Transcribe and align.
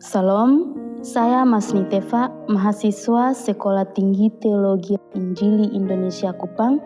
Salam, 0.00 0.72
saya 1.04 1.44
Mas 1.44 1.76
Niteva, 1.76 2.32
mahasiswa 2.48 3.36
Sekolah 3.36 3.84
Tinggi 3.92 4.32
Teologi 4.40 4.96
Injili 5.12 5.76
Indonesia 5.76 6.32
Kupang, 6.32 6.80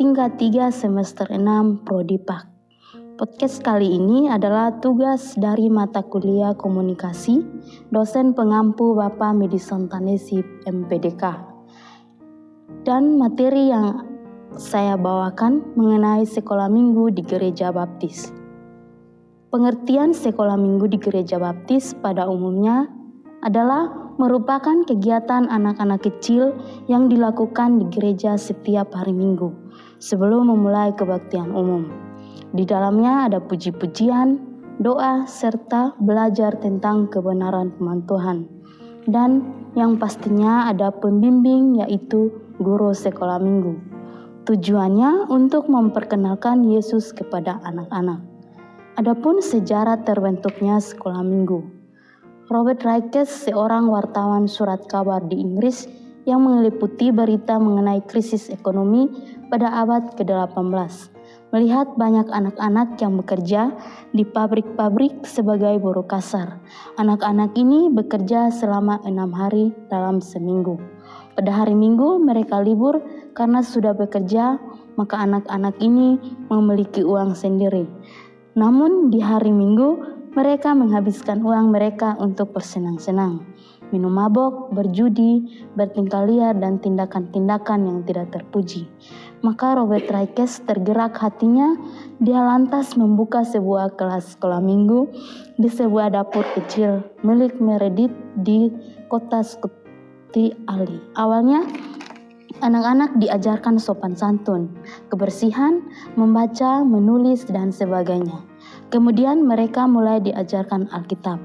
tingkat 0.00 0.40
3 0.40 0.72
semester 0.72 1.28
6 1.28 1.84
Prodi 1.84 2.16
PAK. 2.16 2.48
Podcast 3.20 3.60
kali 3.60 3.92
ini 3.92 4.32
adalah 4.32 4.72
tugas 4.80 5.36
dari 5.36 5.68
mata 5.68 6.00
kuliah 6.00 6.56
komunikasi 6.56 7.44
dosen 7.92 8.32
pengampu 8.32 8.96
Bapak 8.96 9.36
Madison 9.36 9.84
Tanesi 9.92 10.40
MPDK. 10.64 11.44
Dan 12.88 13.20
materi 13.20 13.68
yang 13.68 14.00
saya 14.56 14.96
bawakan 14.96 15.76
mengenai 15.76 16.24
sekolah 16.24 16.72
minggu 16.72 17.12
di 17.12 17.20
gereja 17.20 17.68
baptis. 17.68 18.39
Pengertian 19.50 20.14
sekolah 20.14 20.54
minggu 20.54 20.86
di 20.86 20.94
gereja 21.02 21.34
baptis 21.42 21.90
pada 21.98 22.22
umumnya 22.30 22.86
adalah 23.42 24.14
merupakan 24.14 24.86
kegiatan 24.86 25.50
anak-anak 25.50 26.06
kecil 26.06 26.54
yang 26.86 27.10
dilakukan 27.10 27.82
di 27.82 27.90
gereja 27.90 28.38
setiap 28.38 28.94
hari 28.94 29.10
minggu 29.10 29.50
sebelum 29.98 30.54
memulai 30.54 30.94
kebaktian 30.94 31.50
umum. 31.50 31.90
Di 32.54 32.62
dalamnya 32.62 33.26
ada 33.26 33.42
puji-pujian, 33.42 34.38
doa, 34.78 35.26
serta 35.26 35.98
belajar 35.98 36.54
tentang 36.62 37.10
kebenaran 37.10 37.74
firman 37.74 38.06
Tuhan. 38.06 38.46
Dan 39.10 39.50
yang 39.74 39.98
pastinya 39.98 40.70
ada 40.70 40.94
pembimbing 40.94 41.82
yaitu 41.82 42.30
guru 42.62 42.94
sekolah 42.94 43.42
minggu. 43.42 43.74
Tujuannya 44.46 45.26
untuk 45.26 45.66
memperkenalkan 45.66 46.62
Yesus 46.62 47.10
kepada 47.10 47.58
anak-anak. 47.66 48.29
Adapun 48.98 49.38
sejarah 49.38 50.02
terbentuknya 50.02 50.82
sekolah 50.82 51.22
minggu. 51.22 51.62
Robert 52.50 52.82
Reiches, 52.82 53.30
seorang 53.46 53.86
wartawan 53.86 54.50
surat 54.50 54.82
kabar 54.90 55.22
di 55.22 55.38
Inggris 55.38 55.86
yang 56.26 56.42
meliputi 56.42 57.14
berita 57.14 57.62
mengenai 57.62 58.02
krisis 58.10 58.50
ekonomi 58.50 59.06
pada 59.46 59.86
abad 59.86 60.18
ke-18, 60.18 60.66
melihat 61.54 61.94
banyak 61.94 62.26
anak-anak 62.34 62.98
yang 62.98 63.14
bekerja 63.14 63.70
di 64.10 64.26
pabrik-pabrik 64.26 65.22
sebagai 65.22 65.78
buruh 65.78 66.10
kasar. 66.10 66.58
Anak-anak 66.98 67.54
ini 67.54 67.86
bekerja 67.94 68.50
selama 68.50 68.98
enam 69.06 69.30
hari 69.30 69.70
dalam 69.86 70.18
seminggu. 70.18 70.82
Pada 71.38 71.62
hari 71.62 71.78
Minggu 71.78 72.18
mereka 72.18 72.58
libur 72.58 72.98
karena 73.38 73.62
sudah 73.62 73.94
bekerja, 73.94 74.58
maka 74.98 75.22
anak-anak 75.22 75.78
ini 75.78 76.18
memiliki 76.50 77.06
uang 77.06 77.38
sendiri. 77.38 77.86
Namun 78.58 79.14
di 79.14 79.22
hari 79.22 79.54
Minggu 79.54 80.18
mereka 80.30 80.74
menghabiskan 80.78 81.42
uang 81.42 81.74
mereka 81.74 82.14
untuk 82.22 82.54
bersenang-senang, 82.54 83.42
minum 83.90 84.14
mabok, 84.14 84.70
berjudi, 84.70 85.66
bertingkah 85.74 86.22
liar, 86.22 86.54
dan 86.54 86.78
tindakan-tindakan 86.78 87.86
yang 87.86 87.98
tidak 88.06 88.30
terpuji. 88.30 88.86
Maka 89.42 89.74
Robert 89.74 90.06
Raikes 90.06 90.62
tergerak 90.62 91.18
hatinya, 91.18 91.74
dia 92.22 92.38
lantas 92.38 92.94
membuka 92.94 93.42
sebuah 93.42 93.98
kelas 93.98 94.38
sekolah 94.38 94.62
minggu 94.62 95.10
di 95.58 95.66
sebuah 95.66 96.14
dapur 96.14 96.46
kecil 96.54 97.02
milik 97.26 97.58
Meredith 97.58 98.14
di 98.38 98.70
kota 99.10 99.42
Scuti 99.42 100.54
Ali. 100.70 101.02
Awalnya 101.18 101.89
Anak-anak 102.60 103.16
diajarkan 103.16 103.80
sopan 103.80 104.12
santun, 104.12 104.68
kebersihan, 105.08 105.80
membaca, 106.12 106.84
menulis, 106.84 107.48
dan 107.48 107.72
sebagainya. 107.72 108.44
Kemudian 108.92 109.48
mereka 109.48 109.88
mulai 109.88 110.20
diajarkan 110.20 110.84
Alkitab. 110.92 111.40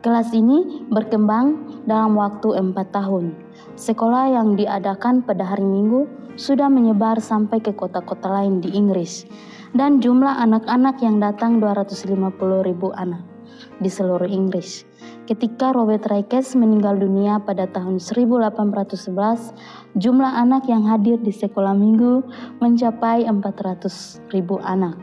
Kelas 0.00 0.32
ini 0.32 0.88
berkembang 0.88 1.60
dalam 1.84 2.16
waktu 2.16 2.56
empat 2.56 2.88
tahun. 2.88 3.36
Sekolah 3.76 4.32
yang 4.32 4.56
diadakan 4.56 5.20
pada 5.28 5.44
hari 5.44 5.68
Minggu 5.68 6.08
sudah 6.40 6.72
menyebar 6.72 7.20
sampai 7.20 7.60
ke 7.60 7.76
kota-kota 7.76 8.32
lain 8.32 8.64
di 8.64 8.72
Inggris. 8.72 9.28
Dan 9.76 10.00
jumlah 10.00 10.40
anak-anak 10.40 11.04
yang 11.04 11.20
datang 11.20 11.60
250 11.60 12.16
ribu 12.64 12.96
anak 12.96 13.35
di 13.80 13.90
seluruh 13.90 14.28
Inggris. 14.28 14.86
Ketika 15.26 15.74
Robert 15.74 16.06
Raikes 16.06 16.54
meninggal 16.54 17.02
dunia 17.02 17.42
pada 17.42 17.66
tahun 17.66 17.98
1811, 17.98 19.98
jumlah 19.98 20.32
anak 20.38 20.70
yang 20.70 20.86
hadir 20.86 21.18
di 21.18 21.34
sekolah 21.34 21.74
minggu 21.74 22.22
mencapai 22.62 23.26
400 23.26 24.22
ribu 24.30 24.62
anak 24.62 24.94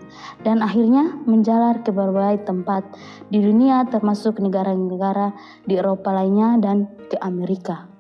dan 0.48 0.64
akhirnya 0.64 1.12
menjalar 1.28 1.84
ke 1.84 1.92
berbagai 1.92 2.48
tempat 2.48 2.88
di 3.28 3.44
dunia 3.44 3.84
termasuk 3.92 4.40
negara-negara 4.40 5.36
di 5.68 5.76
Eropa 5.76 6.16
lainnya 6.16 6.56
dan 6.64 6.88
ke 7.12 7.20
Amerika. 7.20 7.92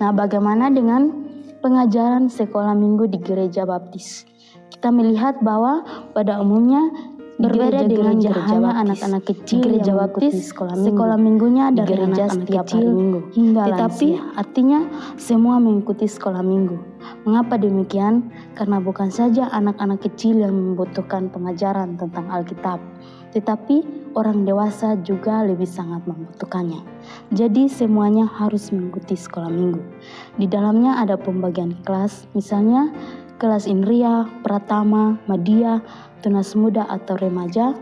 Nah, 0.00 0.16
bagaimana 0.16 0.72
dengan 0.72 1.12
pengajaran 1.60 2.32
sekolah 2.32 2.72
minggu 2.72 3.04
di 3.12 3.20
gereja 3.20 3.68
baptis? 3.68 4.24
Kita 4.72 4.88
melihat 4.88 5.44
bahwa 5.44 5.84
pada 6.16 6.40
umumnya 6.40 7.09
Berbeda 7.40 7.88
dengan 7.88 8.20
gereja 8.20 8.70
anak-anak 8.84 9.22
kecil 9.24 9.64
gereja 9.64 9.96
baptis 9.96 10.52
sekolah, 10.52 10.76
minggu. 10.76 10.88
sekolah 10.92 11.16
minggunya 11.16 11.64
dari 11.72 11.88
gereja 11.88 12.24
anak 12.28 12.36
setiap 12.36 12.64
kecil 12.68 12.84
hari 12.84 12.92
minggu 12.92 13.20
hingga 13.32 13.62
Tetapi 13.64 14.08
lansia. 14.12 14.36
artinya 14.36 14.80
semua 15.16 15.56
mengikuti 15.56 16.04
sekolah 16.04 16.44
minggu. 16.44 16.76
Mengapa 17.24 17.56
demikian? 17.56 18.28
Karena 18.52 18.76
bukan 18.76 19.08
saja 19.08 19.48
anak-anak 19.56 20.04
kecil 20.04 20.44
yang 20.44 20.52
membutuhkan 20.52 21.32
pengajaran 21.32 21.96
tentang 21.96 22.28
Alkitab, 22.28 22.76
tetapi 23.32 23.88
orang 24.12 24.44
dewasa 24.44 25.00
juga 25.00 25.40
lebih 25.40 25.66
sangat 25.66 26.04
membutuhkannya. 26.04 26.84
Jadi 27.32 27.72
semuanya 27.72 28.28
harus 28.28 28.68
mengikuti 28.68 29.16
sekolah 29.16 29.48
minggu. 29.48 29.80
Di 30.36 30.44
dalamnya 30.44 31.00
ada 31.00 31.16
pembagian 31.16 31.72
kelas, 31.88 32.28
misalnya 32.36 32.92
kelas 33.40 33.64
Inria, 33.64 34.28
Pratama, 34.44 35.16
Madia, 35.24 35.80
tunas 36.20 36.52
muda 36.52 36.84
atau 36.92 37.16
remaja, 37.16 37.72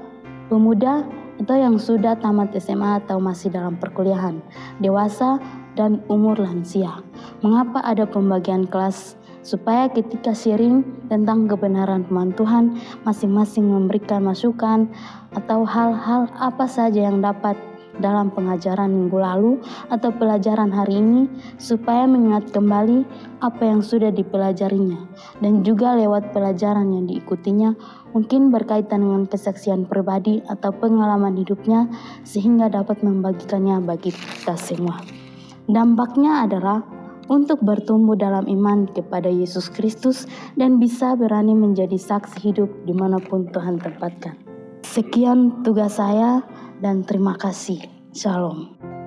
pemuda 0.46 1.02
atau 1.42 1.56
yang 1.58 1.76
sudah 1.76 2.14
tamat 2.22 2.54
SMA 2.54 3.02
atau 3.02 3.18
masih 3.18 3.50
dalam 3.50 3.74
perkuliahan, 3.74 4.38
dewasa, 4.78 5.42
dan 5.74 5.98
umur 6.06 6.38
lansia. 6.38 7.02
Mengapa 7.42 7.82
ada 7.82 8.06
pembagian 8.06 8.70
kelas? 8.70 9.18
Supaya 9.38 9.88
ketika 9.88 10.36
sharing 10.36 10.84
tentang 11.08 11.48
kebenaran 11.48 12.04
firman 12.04 12.36
Tuhan, 12.36 12.76
masing-masing 13.06 13.70
memberikan 13.70 14.26
masukan 14.26 14.90
atau 15.32 15.64
hal-hal 15.64 16.28
apa 16.36 16.68
saja 16.68 17.08
yang 17.08 17.24
dapat 17.24 17.56
dalam 17.98 18.30
pengajaran 18.34 18.90
minggu 18.90 19.18
lalu 19.18 19.52
atau 19.92 20.10
pelajaran 20.14 20.70
hari 20.70 20.98
ini 20.98 21.30
supaya 21.58 22.06
mengingat 22.06 22.50
kembali 22.50 23.04
apa 23.44 23.62
yang 23.62 23.84
sudah 23.84 24.10
dipelajarinya 24.10 24.98
dan 25.42 25.62
juga 25.62 25.94
lewat 25.94 26.34
pelajaran 26.34 26.90
yang 26.90 27.04
diikutinya 27.06 27.74
mungkin 28.16 28.50
berkaitan 28.50 29.04
dengan 29.04 29.22
kesaksian 29.28 29.86
pribadi 29.86 30.40
atau 30.48 30.72
pengalaman 30.74 31.36
hidupnya 31.36 31.86
sehingga 32.24 32.72
dapat 32.72 33.04
membagikannya 33.04 33.82
bagi 33.84 34.10
kita 34.10 34.56
semua. 34.56 34.98
Dampaknya 35.68 36.48
adalah 36.48 36.80
untuk 37.28 37.60
bertumbuh 37.60 38.16
dalam 38.16 38.48
iman 38.48 38.88
kepada 38.88 39.28
Yesus 39.28 39.68
Kristus 39.68 40.24
dan 40.56 40.80
bisa 40.80 41.12
berani 41.14 41.52
menjadi 41.52 42.00
saksi 42.00 42.40
hidup 42.40 42.72
di 42.88 42.96
mana 42.96 43.20
pun 43.20 43.46
Tuhan 43.52 43.76
tempatkan. 43.76 44.34
Sekian 44.80 45.60
tugas 45.60 46.00
saya 46.00 46.40
dan 46.82 47.06
terima 47.06 47.34
kasih. 47.38 47.82
Shalom. 48.14 48.97